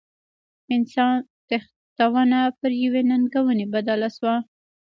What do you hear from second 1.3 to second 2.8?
تښتونه پر